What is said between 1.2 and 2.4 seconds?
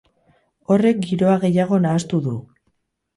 gehiago nahastu du.